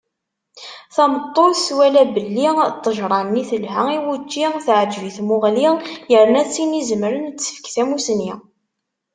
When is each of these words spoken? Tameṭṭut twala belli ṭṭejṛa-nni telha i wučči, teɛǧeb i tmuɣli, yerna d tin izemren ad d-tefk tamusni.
Tameṭṭut 0.95 1.53
twala 1.67 2.03
belli 2.13 2.47
ṭṭejṛa-nni 2.77 3.43
telha 3.49 3.81
i 3.97 3.99
wučči, 4.05 4.45
teɛǧeb 4.65 5.05
i 5.09 5.11
tmuɣli, 5.17 5.67
yerna 6.11 6.41
d 6.45 6.47
tin 6.53 6.79
izemren 6.81 7.27
ad 7.29 7.35
d-tefk 7.35 7.65
tamusni. 7.75 8.31